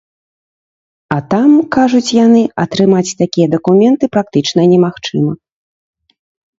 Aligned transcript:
А 1.15 1.17
там, 1.33 1.51
кажуць 1.75 2.15
яны, 2.25 2.41
атрымаць 2.65 3.05
такія 3.23 3.47
дакументы 3.55 4.13
практычна 4.19 4.61
немагчыма. 4.77 5.33